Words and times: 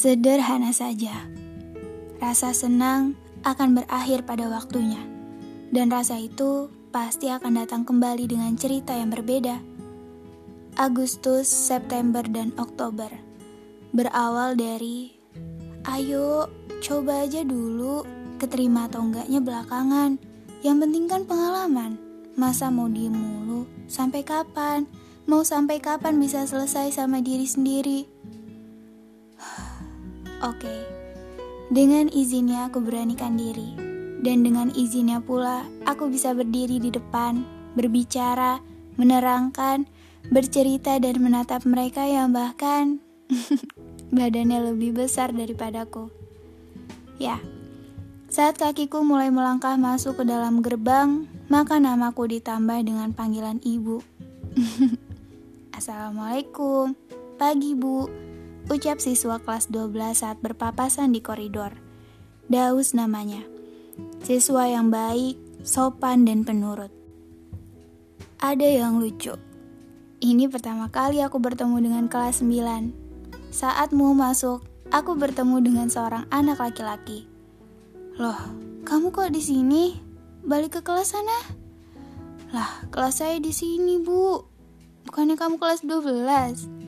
Sederhana 0.00 0.72
saja. 0.72 1.28
Rasa 2.24 2.56
senang 2.56 3.20
akan 3.44 3.76
berakhir 3.76 4.24
pada 4.24 4.48
waktunya. 4.48 4.96
Dan 5.68 5.92
rasa 5.92 6.16
itu 6.16 6.72
pasti 6.88 7.28
akan 7.28 7.60
datang 7.60 7.84
kembali 7.84 8.24
dengan 8.24 8.56
cerita 8.56 8.96
yang 8.96 9.12
berbeda. 9.12 9.60
Agustus, 10.80 11.52
September, 11.52 12.24
dan 12.24 12.56
Oktober 12.56 13.12
berawal 13.92 14.56
dari 14.56 15.12
ayo 15.84 16.48
coba 16.80 17.28
aja 17.28 17.44
dulu 17.44 18.00
keterima 18.40 18.88
atau 18.88 19.04
enggaknya 19.04 19.44
belakangan. 19.44 20.16
Yang 20.64 20.76
penting 20.80 21.04
kan 21.12 21.22
pengalaman. 21.28 22.00
Masa 22.40 22.72
mau 22.72 22.88
diem 22.88 23.12
mulu? 23.12 23.68
Sampai 23.84 24.24
kapan? 24.24 24.88
Mau 25.28 25.44
sampai 25.44 25.76
kapan 25.76 26.16
bisa 26.16 26.48
selesai 26.48 26.96
sama 26.96 27.20
diri 27.20 27.44
sendiri? 27.44 28.19
Oke, 30.40 30.72
dengan 31.68 32.08
izinnya 32.08 32.72
aku 32.72 32.80
beranikan 32.80 33.36
diri, 33.36 33.76
dan 34.24 34.40
dengan 34.40 34.72
izinnya 34.72 35.20
pula 35.20 35.68
aku 35.84 36.08
bisa 36.08 36.32
berdiri 36.32 36.80
di 36.80 36.88
depan, 36.88 37.44
berbicara, 37.76 38.56
menerangkan, 38.96 39.84
bercerita, 40.32 40.96
dan 40.96 41.20
menatap 41.20 41.68
mereka 41.68 42.08
yang 42.08 42.32
bahkan 42.32 43.04
badannya 44.16 44.72
lebih 44.72 44.96
besar 44.96 45.28
daripadaku. 45.28 46.08
Ya, 47.20 47.36
saat 48.32 48.56
kakiku 48.56 49.04
mulai 49.04 49.28
melangkah 49.28 49.76
masuk 49.76 50.18
ke 50.18 50.24
dalam 50.24 50.64
gerbang, 50.64 51.28
maka 51.52 51.76
namaku 51.76 52.40
ditambah 52.40 52.80
dengan 52.80 53.12
panggilan 53.12 53.60
ibu. 53.60 54.00
Assalamualaikum, 55.76 56.96
pagi 57.36 57.76
bu 57.76 58.29
ucap 58.68 59.00
siswa 59.00 59.40
kelas 59.40 59.72
12 59.72 59.94
saat 60.12 60.36
berpapasan 60.44 61.16
di 61.16 61.24
koridor. 61.24 61.72
Daus 62.50 62.92
namanya. 62.92 63.46
Siswa 64.20 64.68
yang 64.68 64.90
baik, 64.92 65.38
sopan, 65.64 66.28
dan 66.28 66.44
penurut. 66.44 66.92
Ada 68.42 68.84
yang 68.84 69.00
lucu. 69.00 69.36
Ini 70.20 70.52
pertama 70.52 70.92
kali 70.92 71.24
aku 71.24 71.40
bertemu 71.40 71.80
dengan 71.80 72.04
kelas 72.10 72.44
9. 72.44 72.92
Saat 73.48 73.96
mau 73.96 74.12
masuk, 74.12 74.60
aku 74.92 75.16
bertemu 75.16 75.64
dengan 75.64 75.88
seorang 75.88 76.28
anak 76.28 76.60
laki-laki. 76.60 77.24
Loh, 78.20 78.36
kamu 78.84 79.14
kok 79.14 79.32
di 79.32 79.40
sini? 79.40 79.96
Balik 80.44 80.76
ke 80.76 80.80
kelas 80.84 81.16
sana? 81.16 81.38
Lah, 82.50 82.84
kelas 82.90 83.22
saya 83.22 83.38
di 83.38 83.54
sini, 83.54 84.02
Bu. 84.02 84.42
Bukannya 85.06 85.38
kamu 85.38 85.56
kelas 85.56 85.86
12? 85.86 86.79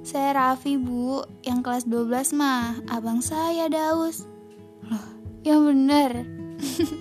Saya 0.00 0.32
Raffi 0.32 0.80
bu, 0.80 1.20
yang 1.44 1.60
kelas 1.60 1.84
12 1.84 2.32
mah, 2.32 2.80
abang 2.88 3.20
saya 3.20 3.68
Daus. 3.68 4.24
Loh, 4.88 5.08
yang 5.44 5.68
bener. 5.68 6.24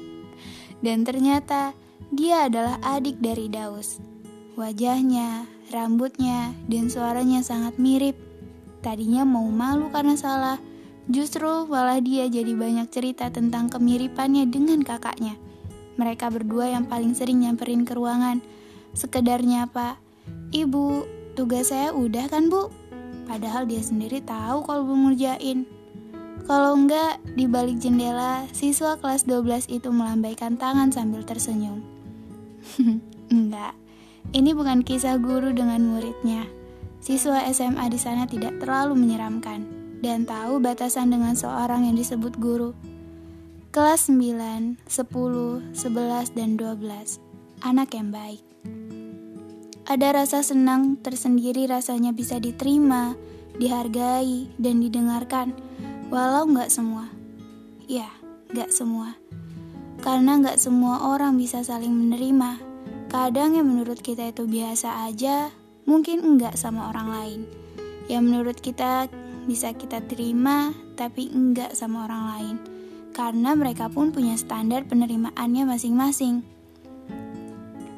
Dan 0.86 1.08
ternyata 1.08 1.72
dia 2.11 2.52
adalah 2.52 2.75
adik 2.83 3.23
dari 3.23 3.47
Daus. 3.47 4.03
Wajahnya, 4.59 5.47
rambutnya, 5.72 6.52
dan 6.67 6.91
suaranya 6.91 7.39
sangat 7.39 7.80
mirip. 7.80 8.19
Tadinya 8.83 9.23
mau 9.23 9.47
malu 9.47 9.88
karena 9.88 10.19
salah, 10.19 10.59
justru 11.08 11.63
malah 11.72 12.03
dia 12.03 12.28
jadi 12.28 12.52
banyak 12.52 12.91
cerita 12.91 13.31
tentang 13.31 13.72
kemiripannya 13.72 14.44
dengan 14.52 14.84
kakaknya. 14.84 15.39
Mereka 15.95 16.28
berdua 16.28 16.75
yang 16.75 16.84
paling 16.91 17.16
sering 17.16 17.47
nyamperin 17.47 17.88
ke 17.88 17.95
ruangan. 17.95 18.44
Sekedarnya, 18.91 19.72
Pak. 19.72 19.95
Ibu, 20.52 21.08
tugas 21.39 21.72
saya 21.72 21.95
udah 21.95 22.28
kan, 22.28 22.52
Bu? 22.52 22.67
Padahal 23.30 23.69
dia 23.69 23.77
sendiri 23.85 24.25
tahu 24.25 24.66
kalau 24.66 24.89
belum 24.89 25.13
ngerjain. 25.13 25.69
Kalau 26.49 26.73
enggak, 26.73 27.22
di 27.38 27.45
balik 27.45 27.78
jendela, 27.78 28.50
siswa 28.50 28.97
kelas 28.97 29.29
12 29.29 29.69
itu 29.69 29.94
melambaikan 29.94 30.57
tangan 30.57 30.90
sambil 30.90 31.22
tersenyum. 31.22 31.85
enggak, 33.29 33.78
ini 34.34 34.57
bukan 34.57 34.81
kisah 34.81 35.22
guru 35.22 35.53
dengan 35.53 35.85
muridnya. 35.85 36.50
Siswa 37.06 37.45
SMA 37.53 37.85
di 37.94 38.01
sana 38.01 38.25
tidak 38.25 38.57
terlalu 38.57 38.97
menyeramkan 38.97 39.63
dan 40.01 40.25
tahu 40.25 40.57
batasan 40.57 41.13
dengan 41.13 41.38
seorang 41.38 41.85
yang 41.85 41.94
disebut 41.94 42.34
guru. 42.41 42.73
Kelas 43.69 44.09
9, 44.09 44.81
10, 44.89 45.78
11, 45.78 46.34
dan 46.34 46.50
12. 46.57 47.22
Anak 47.62 47.94
yang 47.94 48.09
baik. 48.09 48.41
Ada 49.89 50.22
rasa 50.22 50.45
senang 50.45 51.01
tersendiri 51.01 51.66
rasanya 51.66 52.13
bisa 52.13 52.38
diterima, 52.38 53.17
dihargai, 53.57 54.45
dan 54.61 54.85
didengarkan, 54.85 55.57
walau 56.13 56.45
nggak 56.45 56.69
semua. 56.69 57.09
Ya, 57.89 58.05
nggak 58.53 58.69
semua. 58.69 59.17
Karena 60.05 60.38
nggak 60.38 60.61
semua 60.61 61.09
orang 61.09 61.41
bisa 61.41 61.66
saling 61.66 61.89
menerima. 61.89 62.61
Kadang 63.09 63.57
yang 63.57 63.66
menurut 63.66 63.97
kita 63.97 64.29
itu 64.29 64.45
biasa 64.45 65.09
aja, 65.09 65.50
mungkin 65.89 66.21
enggak 66.21 66.53
sama 66.53 66.94
orang 66.94 67.09
lain. 67.09 67.41
Yang 68.06 68.23
menurut 68.29 68.57
kita 68.61 69.09
bisa 69.50 69.73
kita 69.73 70.06
terima, 70.06 70.69
tapi 70.94 71.33
enggak 71.33 71.73
sama 71.73 72.06
orang 72.06 72.23
lain. 72.38 72.56
Karena 73.09 73.57
mereka 73.57 73.89
pun 73.89 74.13
punya 74.13 74.38
standar 74.38 74.85
penerimaannya 74.85 75.66
masing-masing. 75.66 76.59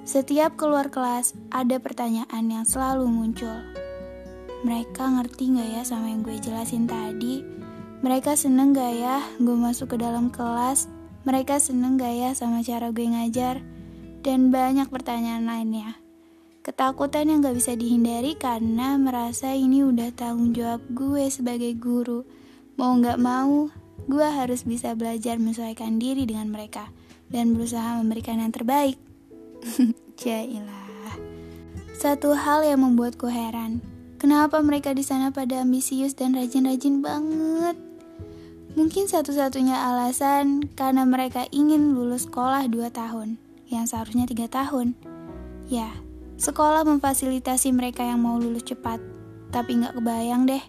Setiap 0.02 0.58
keluar 0.58 0.90
kelas, 0.90 1.38
ada 1.54 1.78
pertanyaan 1.78 2.50
yang 2.50 2.66
selalu 2.66 3.06
muncul. 3.06 3.54
Mereka 4.66 4.98
ngerti 4.98 5.54
gak 5.54 5.70
ya 5.78 5.82
sama 5.86 6.10
yang 6.10 6.26
gue 6.26 6.42
jelasin 6.42 6.90
tadi? 6.90 7.46
Mereka 8.02 8.34
seneng 8.34 8.74
gak 8.74 8.98
ya 8.98 9.22
gue 9.38 9.54
masuk 9.54 9.94
ke 9.94 9.98
dalam 10.02 10.34
kelas? 10.34 10.90
Mereka 11.22 11.62
seneng 11.62 12.02
gak 12.02 12.18
ya 12.18 12.30
sama 12.34 12.66
cara 12.66 12.90
gue 12.90 13.06
ngajar? 13.06 13.62
Dan 14.26 14.50
banyak 14.50 14.90
pertanyaan 14.90 15.46
lainnya. 15.46 16.02
Ketakutan 16.66 17.30
yang 17.30 17.46
gak 17.46 17.62
bisa 17.62 17.78
dihindari 17.78 18.34
karena 18.34 18.98
merasa 18.98 19.54
ini 19.54 19.86
udah 19.86 20.10
tanggung 20.18 20.58
jawab 20.58 20.82
gue 20.98 21.30
sebagai 21.30 21.78
guru. 21.78 22.26
Mau 22.74 22.98
gak 22.98 23.22
mau, 23.22 23.70
gue 24.10 24.28
harus 24.34 24.66
bisa 24.66 24.98
belajar 24.98 25.38
menyesuaikan 25.38 26.02
diri 26.02 26.26
dengan 26.26 26.50
mereka 26.50 26.90
dan 27.30 27.54
berusaha 27.54 28.02
memberikan 28.02 28.42
yang 28.42 28.50
terbaik. 28.50 28.98
Jailah. 30.22 31.16
Satu 31.98 32.34
hal 32.34 32.66
yang 32.66 32.82
membuatku 32.82 33.30
heran, 33.30 33.78
kenapa 34.18 34.58
mereka 34.66 34.98
di 34.98 35.06
sana 35.06 35.30
pada 35.30 35.62
ambisius 35.62 36.18
dan 36.18 36.34
rajin-rajin 36.34 37.06
banget? 37.06 37.78
Mungkin 38.74 39.06
satu-satunya 39.06 39.76
alasan 39.76 40.66
karena 40.74 41.04
mereka 41.06 41.46
ingin 41.52 41.94
lulus 41.94 42.26
sekolah 42.26 42.66
2 42.72 42.90
tahun, 42.90 43.38
yang 43.70 43.86
seharusnya 43.86 44.26
3 44.26 44.48
tahun. 44.50 44.98
Ya, 45.70 45.92
sekolah 46.42 46.88
memfasilitasi 46.88 47.70
mereka 47.76 48.02
yang 48.02 48.24
mau 48.24 48.40
lulus 48.42 48.66
cepat. 48.66 48.98
Tapi 49.52 49.84
nggak 49.84 50.00
kebayang 50.00 50.48
deh, 50.48 50.64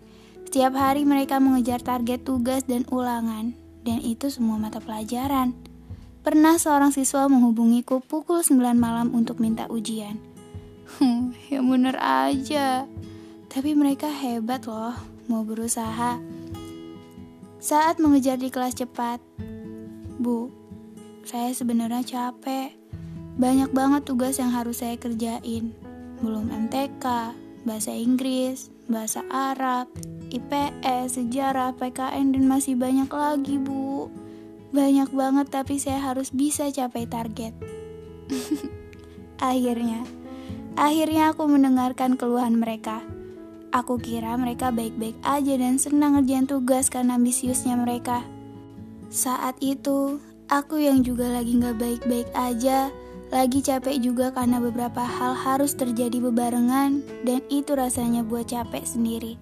setiap 0.45 0.77
hari 0.77 1.09
mereka 1.09 1.41
mengejar 1.41 1.81
target 1.81 2.27
tugas 2.29 2.67
dan 2.69 2.85
ulangan, 2.93 3.57
dan 3.87 3.99
itu 4.05 4.29
semua 4.29 4.61
mata 4.61 4.83
pelajaran. 4.83 5.57
Pernah 6.23 6.55
seorang 6.55 6.95
siswa 6.95 7.27
menghubungiku 7.27 7.99
pukul 7.99 8.47
9 8.47 8.79
malam 8.79 9.11
untuk 9.11 9.43
minta 9.43 9.67
ujian. 9.67 10.23
Hmm, 11.03 11.35
ya 11.51 11.59
bener 11.59 11.99
aja. 11.99 12.87
Tapi 13.51 13.75
mereka 13.75 14.07
hebat 14.07 14.63
loh, 14.71 14.95
mau 15.27 15.43
berusaha. 15.43 16.23
Saat 17.59 17.99
mengejar 17.99 18.39
di 18.39 18.55
kelas 18.55 18.79
cepat, 18.79 19.19
Bu, 20.23 20.47
saya 21.27 21.51
sebenarnya 21.51 22.07
capek. 22.07 22.71
Banyak 23.35 23.75
banget 23.75 24.07
tugas 24.07 24.39
yang 24.39 24.55
harus 24.55 24.79
saya 24.79 24.95
kerjain. 24.95 25.75
Belum 26.23 26.47
MTK, 26.71 27.35
bahasa 27.67 27.91
Inggris, 27.91 28.71
bahasa 28.87 29.27
Arab, 29.27 29.91
IPS, 30.31 31.19
sejarah, 31.19 31.75
PKN, 31.75 32.31
dan 32.31 32.47
masih 32.47 32.79
banyak 32.79 33.11
lagi, 33.11 33.59
Bu. 33.59 34.07
Banyak 34.73 35.13
banget 35.13 35.53
tapi 35.53 35.77
saya 35.77 36.01
harus 36.01 36.33
bisa 36.33 36.73
capai 36.73 37.05
target. 37.05 37.53
akhirnya, 39.53 40.01
akhirnya 40.81 41.37
aku 41.37 41.45
mendengarkan 41.45 42.17
keluhan 42.17 42.57
mereka. 42.57 43.05
Aku 43.73 44.01
kira 44.01 44.33
mereka 44.41 44.73
baik-baik 44.73 45.17
aja 45.25 45.55
dan 45.61 45.77
senang 45.77 46.17
ngerjain 46.17 46.49
tugas 46.49 46.89
karena 46.89 47.21
ambisiusnya 47.21 47.77
mereka. 47.77 48.25
Saat 49.13 49.61
itu, 49.61 50.21
aku 50.49 50.81
yang 50.81 51.05
juga 51.05 51.29
lagi 51.29 51.61
gak 51.61 51.77
baik-baik 51.77 52.29
aja, 52.33 52.89
lagi 53.29 53.61
capek 53.61 53.97
juga 54.01 54.33
karena 54.33 54.57
beberapa 54.57 55.05
hal 55.05 55.37
harus 55.37 55.77
terjadi 55.77 56.17
bebarengan 56.21 57.05
dan 57.29 57.45
itu 57.53 57.77
rasanya 57.77 58.25
buat 58.25 58.49
capek 58.49 58.89
sendiri. 58.89 59.37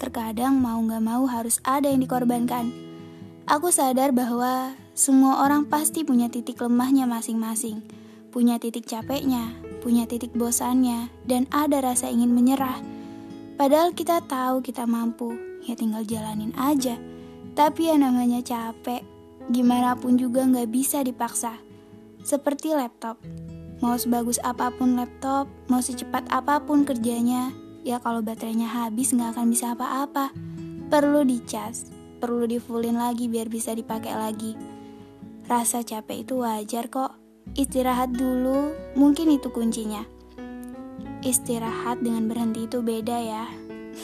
Terkadang 0.00 0.56
mau 0.56 0.80
gak 0.88 1.04
mau 1.04 1.28
harus 1.28 1.60
ada 1.68 1.88
yang 1.88 2.00
dikorbankan. 2.00 2.89
Aku 3.50 3.74
sadar 3.74 4.14
bahwa 4.14 4.78
semua 4.94 5.42
orang 5.42 5.66
pasti 5.66 6.06
punya 6.06 6.30
titik 6.30 6.62
lemahnya 6.62 7.02
masing-masing, 7.10 7.82
punya 8.30 8.62
titik 8.62 8.86
capeknya, 8.86 9.58
punya 9.82 10.06
titik 10.06 10.30
bosannya, 10.38 11.10
dan 11.26 11.50
ada 11.50 11.82
rasa 11.82 12.06
ingin 12.06 12.30
menyerah. 12.30 12.78
Padahal 13.58 13.90
kita 13.90 14.22
tahu 14.22 14.62
kita 14.62 14.86
mampu, 14.86 15.34
ya 15.66 15.74
tinggal 15.74 16.06
jalanin 16.06 16.54
aja. 16.54 16.94
Tapi 17.58 17.90
ya 17.90 17.98
namanya 17.98 18.38
capek, 18.38 19.02
gimana 19.50 19.98
pun 19.98 20.14
juga 20.14 20.46
nggak 20.46 20.70
bisa 20.70 21.02
dipaksa. 21.02 21.58
Seperti 22.22 22.70
laptop, 22.78 23.18
mau 23.82 23.98
sebagus 23.98 24.38
apa 24.46 24.70
pun 24.70 24.94
laptop, 24.94 25.50
mau 25.66 25.82
secepat 25.82 26.22
apa 26.30 26.62
pun 26.62 26.86
kerjanya, 26.86 27.50
ya 27.82 27.98
kalau 27.98 28.22
baterainya 28.22 28.70
habis 28.70 29.10
nggak 29.10 29.34
akan 29.34 29.50
bisa 29.50 29.74
apa-apa. 29.74 30.30
Perlu 30.86 31.26
dicas, 31.26 31.90
perlu 32.20 32.44
di 32.44 32.60
fullin 32.60 33.00
lagi 33.00 33.26
biar 33.26 33.48
bisa 33.48 33.72
dipakai 33.72 34.12
lagi. 34.12 34.52
Rasa 35.48 35.80
capek 35.80 36.22
itu 36.22 36.44
wajar 36.44 36.92
kok. 36.92 37.16
Istirahat 37.56 38.14
dulu, 38.14 38.70
mungkin 38.94 39.32
itu 39.32 39.48
kuncinya. 39.50 40.04
Istirahat 41.24 42.04
dengan 42.04 42.28
berhenti 42.28 42.68
itu 42.68 42.84
beda 42.84 43.18
ya. 43.18 43.44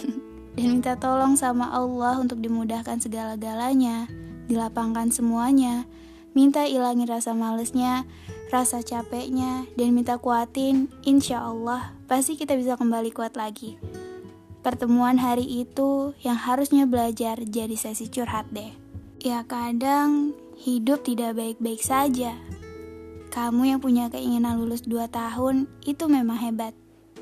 Dan 0.57 0.81
minta 0.81 0.97
tolong 0.97 1.37
sama 1.37 1.69
Allah 1.69 2.17
untuk 2.17 2.41
dimudahkan 2.41 2.99
segala-galanya, 3.05 4.09
dilapangkan 4.49 5.13
semuanya, 5.13 5.85
minta 6.33 6.65
ilangin 6.65 7.05
rasa 7.05 7.37
malesnya, 7.37 8.09
rasa 8.49 8.81
capeknya, 8.81 9.69
dan 9.77 9.93
minta 9.93 10.17
kuatin, 10.17 10.89
insya 11.05 11.45
Allah 11.45 11.93
pasti 12.09 12.41
kita 12.41 12.57
bisa 12.57 12.81
kembali 12.81 13.13
kuat 13.13 13.37
lagi. 13.37 13.77
Pertemuan 14.67 15.15
hari 15.15 15.47
itu 15.63 16.11
yang 16.27 16.35
harusnya 16.35 16.91
belajar 16.91 17.39
jadi 17.39 17.79
sesi 17.79 18.11
curhat 18.11 18.51
deh. 18.51 18.75
Ya 19.23 19.47
kadang 19.47 20.35
hidup 20.59 21.07
tidak 21.07 21.39
baik-baik 21.39 21.79
saja. 21.79 22.35
Kamu 23.31 23.63
yang 23.63 23.79
punya 23.79 24.11
keinginan 24.11 24.59
lulus 24.59 24.83
2 24.83 25.07
tahun 25.07 25.71
itu 25.87 26.11
memang 26.11 26.43
hebat. 26.43 26.75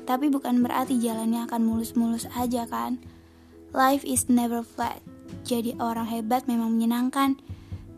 Tapi 0.09 0.33
bukan 0.33 0.65
berarti 0.65 0.97
jalannya 0.97 1.45
akan 1.45 1.61
mulus-mulus 1.69 2.25
aja 2.33 2.65
kan. 2.65 2.97
Life 3.77 4.01
is 4.01 4.25
never 4.25 4.65
flat. 4.65 5.05
Jadi 5.45 5.77
orang 5.77 6.09
hebat 6.09 6.49
memang 6.49 6.73
menyenangkan, 6.73 7.37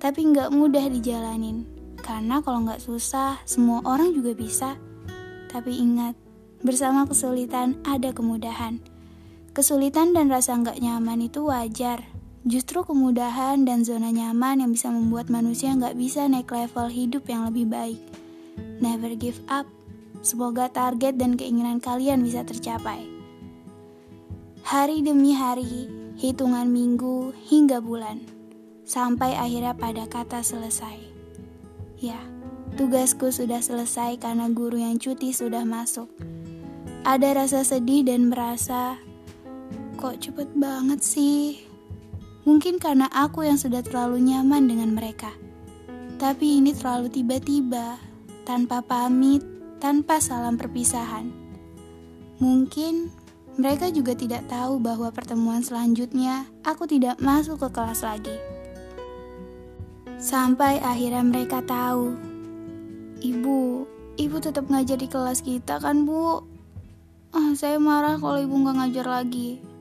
tapi 0.03 0.27
nggak 0.27 0.51
mudah 0.51 0.91
dijalanin. 0.91 1.63
Karena 2.03 2.43
kalau 2.43 2.67
nggak 2.67 2.83
susah, 2.83 3.39
semua 3.47 3.79
orang 3.87 4.11
juga 4.11 4.35
bisa. 4.35 4.75
Tapi 5.47 5.71
ingat, 5.71 6.19
bersama 6.67 7.07
kesulitan 7.07 7.79
ada 7.87 8.11
kemudahan. 8.11 8.96
Kesulitan 9.57 10.13
dan 10.13 10.29
rasa 10.29 10.53
nggak 10.53 10.77
nyaman 10.77 11.25
itu 11.25 11.49
wajar, 11.49 12.05
Justru 12.47 12.79
kemudahan 12.87 13.67
dan 13.67 13.83
zona 13.83 14.07
nyaman 14.07 14.63
yang 14.63 14.71
bisa 14.71 14.87
membuat 14.87 15.27
manusia 15.27 15.75
nggak 15.75 15.99
bisa 15.99 16.31
naik 16.31 16.47
level 16.47 16.87
hidup 16.87 17.27
yang 17.27 17.43
lebih 17.43 17.67
baik. 17.67 17.99
Never 18.79 19.11
give 19.19 19.43
up. 19.51 19.67
Semoga 20.23 20.71
target 20.71 21.19
dan 21.19 21.35
keinginan 21.35 21.83
kalian 21.83 22.23
bisa 22.23 22.47
tercapai. 22.47 23.03
Hari 24.63 25.03
demi 25.03 25.35
hari, 25.35 25.91
hitungan 26.15 26.71
minggu 26.71 27.35
hingga 27.51 27.83
bulan, 27.83 28.23
sampai 28.87 29.35
akhirnya 29.35 29.75
pada 29.75 30.07
kata 30.07 30.39
selesai. 30.39 31.03
Ya, 31.99 32.19
tugasku 32.79 33.27
sudah 33.27 33.59
selesai 33.59 34.23
karena 34.23 34.47
guru 34.55 34.79
yang 34.79 35.03
cuti 35.03 35.35
sudah 35.35 35.67
masuk. 35.67 36.07
Ada 37.03 37.43
rasa 37.43 37.67
sedih 37.67 38.07
dan 38.07 38.31
merasa, 38.31 38.99
kok 39.97 40.21
cepet 40.21 40.53
banget 40.53 41.01
sih 41.01 41.67
Mungkin 42.47 42.79
karena 42.79 43.11
aku 43.11 43.43
yang 43.43 43.59
sudah 43.59 43.83
terlalu 43.83 44.23
nyaman 44.23 44.71
dengan 44.71 44.95
mereka. 44.95 45.35
Tapi 46.15 46.63
ini 46.63 46.71
terlalu 46.71 47.11
tiba-tiba, 47.11 47.99
tanpa 48.47 48.79
pamit, 48.79 49.43
tanpa 49.83 50.23
salam 50.23 50.55
perpisahan. 50.55 51.27
Mungkin 52.39 53.11
mereka 53.59 53.91
juga 53.91 54.15
tidak 54.15 54.47
tahu 54.47 54.79
bahwa 54.79 55.11
pertemuan 55.11 55.59
selanjutnya 55.59 56.47
aku 56.63 56.87
tidak 56.87 57.19
masuk 57.19 57.59
ke 57.59 57.67
kelas 57.67 57.99
lagi. 58.07 58.39
Sampai 60.15 60.79
akhirnya 60.79 61.27
mereka 61.27 61.59
tahu, 61.67 62.15
Ibu, 63.19 63.59
Ibu 64.15 64.37
tetap 64.39 64.71
ngajar 64.71 64.95
di 64.95 65.11
kelas 65.11 65.43
kita 65.43 65.83
kan, 65.83 66.07
Bu? 66.07 66.47
Ah, 67.35 67.51
saya 67.59 67.75
marah 67.75 68.15
kalau 68.15 68.39
Ibu 68.39 68.55
nggak 68.55 68.77
ngajar 68.87 69.07
lagi. 69.19 69.76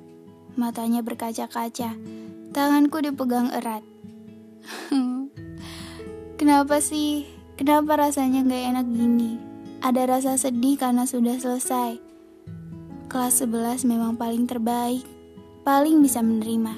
Matanya 0.57 1.05
berkaca-kaca 1.05 1.93
Tanganku 2.57 3.05
dipegang 3.05 3.53
erat. 3.53 3.85
Kenapa 6.41 6.81
sih? 6.81 7.29
Kenapa 7.61 8.01
rasanya 8.01 8.49
gak 8.49 8.65
enak 8.73 8.87
gini? 8.97 9.37
Ada 9.85 10.09
rasa 10.09 10.41
sedih 10.41 10.81
karena 10.81 11.05
sudah 11.05 11.37
selesai. 11.37 12.01
Kelas 13.13 13.45
11 13.45 13.85
memang 13.85 14.17
paling 14.17 14.49
terbaik, 14.49 15.05
paling 15.69 16.01
bisa 16.01 16.25
menerima. 16.25 16.73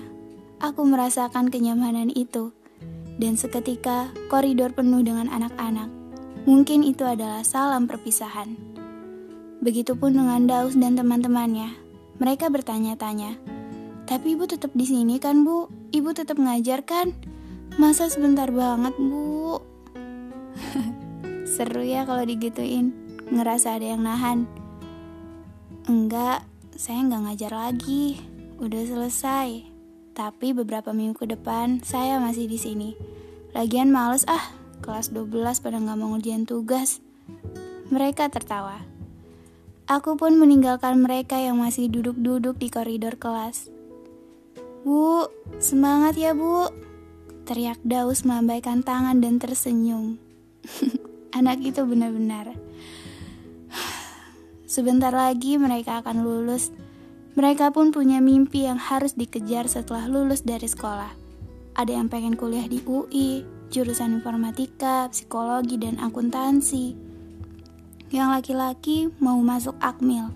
Aku 0.59 0.83
merasakan 0.83 1.47
kenyamanan 1.47 2.11
itu. 2.11 2.51
Dan 3.23 3.39
seketika 3.39 4.11
koridor 4.27 4.75
penuh 4.75 5.07
dengan 5.07 5.31
anak-anak. 5.31 5.87
Mungkin 6.43 6.83
itu 6.83 7.07
adalah 7.07 7.47
salam 7.47 7.87
perpisahan. 7.87 8.59
Begitupun 9.63 10.19
dengan 10.19 10.43
Daus 10.51 10.75
dan 10.75 10.99
teman-temannya. 10.99 11.71
Mereka 12.19 12.51
bertanya-tanya, 12.51 13.39
tapi 14.09 14.33
ibu 14.33 14.49
tetap 14.49 14.73
di 14.73 14.89
sini 14.89 15.21
kan 15.21 15.45
bu? 15.45 15.69
Ibu 15.93 16.17
tetap 16.17 16.41
ngajar 16.41 16.81
kan? 16.89 17.13
Masa 17.77 18.09
sebentar 18.09 18.49
banget 18.49 18.97
bu? 18.97 19.61
Seru 21.53 21.85
ya 21.85 22.09
kalau 22.09 22.25
digituin, 22.25 22.97
ngerasa 23.29 23.77
ada 23.77 23.93
yang 23.93 24.09
nahan. 24.09 24.49
Enggak, 25.85 26.41
saya 26.73 27.05
nggak 27.05 27.23
ngajar 27.29 27.53
lagi. 27.53 28.17
Udah 28.57 28.81
selesai. 28.89 29.69
Tapi 30.17 30.57
beberapa 30.57 30.97
minggu 30.97 31.21
ke 31.21 31.29
depan 31.29 31.85
saya 31.85 32.17
masih 32.17 32.49
di 32.49 32.57
sini. 32.57 32.91
Lagian 33.53 33.93
males 33.93 34.25
ah, 34.25 34.57
kelas 34.81 35.13
12 35.13 35.61
pada 35.61 35.77
nggak 35.77 35.99
mau 36.01 36.17
ngerjain 36.17 36.49
tugas. 36.49 37.05
Mereka 37.93 38.33
tertawa. 38.33 38.81
Aku 39.85 40.17
pun 40.17 40.41
meninggalkan 40.41 40.97
mereka 40.97 41.37
yang 41.37 41.61
masih 41.61 41.93
duduk-duduk 41.93 42.57
di 42.57 42.73
koridor 42.73 43.21
kelas. 43.21 43.78
Bu, 44.89 45.29
semangat 45.61 46.17
ya 46.17 46.33
bu. 46.33 46.65
Teriak 47.45 47.77
Daus 47.85 48.25
melambaikan 48.25 48.81
tangan 48.81 49.21
dan 49.21 49.37
tersenyum. 49.37 50.17
Anak 51.37 51.61
itu 51.61 51.85
benar-benar. 51.85 52.57
Sebentar 54.65 55.13
lagi 55.13 55.61
mereka 55.61 56.01
akan 56.01 56.25
lulus. 56.25 56.73
Mereka 57.37 57.77
pun 57.77 57.93
punya 57.93 58.25
mimpi 58.25 58.65
yang 58.65 58.81
harus 58.81 59.13
dikejar 59.13 59.69
setelah 59.69 60.09
lulus 60.09 60.41
dari 60.41 60.65
sekolah. 60.65 61.13
Ada 61.77 61.93
yang 61.93 62.09
pengen 62.09 62.41
kuliah 62.41 62.65
di 62.65 62.81
UI 62.89 63.45
Jurusan 63.69 64.25
informatika, 64.25 65.13
psikologi, 65.13 65.77
dan 65.77 66.01
akuntansi. 66.01 66.97
Yang 68.09 68.29
laki-laki 68.33 69.13
mau 69.21 69.37
masuk 69.45 69.77
akmil 69.85 70.33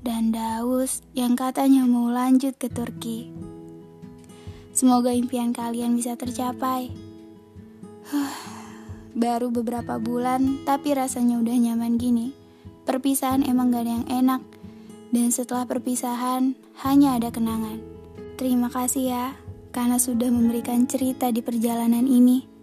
dan 0.00 0.32
Daus 0.32 1.04
yang 1.12 1.36
katanya 1.36 1.84
mau 1.84 2.08
lanjut 2.08 2.56
ke 2.56 2.72
Turki. 2.72 3.28
Semoga 4.76 5.08
impian 5.08 5.56
kalian 5.56 5.96
bisa 5.96 6.20
tercapai. 6.20 6.92
Baru 9.16 9.48
beberapa 9.48 9.96
bulan, 9.96 10.68
tapi 10.68 10.92
rasanya 10.92 11.40
udah 11.40 11.56
nyaman 11.56 11.96
gini. 11.96 12.36
Perpisahan 12.84 13.40
emang 13.48 13.72
gak 13.72 13.88
ada 13.88 13.92
yang 13.96 14.06
enak, 14.12 14.44
dan 15.16 15.32
setelah 15.32 15.64
perpisahan 15.64 16.52
hanya 16.84 17.16
ada 17.16 17.32
kenangan. 17.32 17.80
Terima 18.36 18.68
kasih 18.68 19.04
ya, 19.16 19.26
karena 19.72 19.96
sudah 19.96 20.28
memberikan 20.28 20.84
cerita 20.84 21.32
di 21.32 21.40
perjalanan 21.40 22.04
ini. 22.04 22.55